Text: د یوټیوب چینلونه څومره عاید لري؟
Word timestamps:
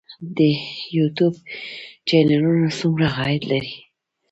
د 0.37 0.39
یوټیوب 0.97 1.35
چینلونه 2.07 2.69
څومره 2.79 3.07
عاید 3.17 3.43
لري؟ 3.51 3.75